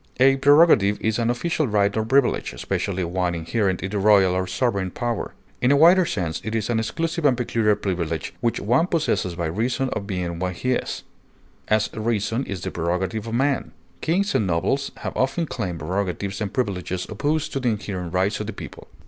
[0.19, 4.47] A prerogative is an official right or privilege, especially one inherent in the royal or
[4.47, 8.87] sovereign power; in a wider sense it is an exclusive and peculiar privilege which one
[8.87, 11.03] possesses by reason of being what he is;
[11.67, 16.51] as, reason is the prerogative of man; kings and nobles have often claimed prerogatives and
[16.51, 18.87] privileges opposed to the inherent rights of the people.